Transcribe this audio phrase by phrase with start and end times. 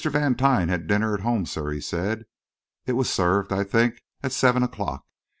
[0.03, 2.25] Vantine had dinner at home, sir," he said.
[2.87, 5.05] "It was served, I think, at seven o'clock.